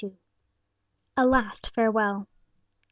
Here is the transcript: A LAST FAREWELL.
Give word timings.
A 1.15 1.23
LAST 1.27 1.69
FAREWELL. 1.75 2.27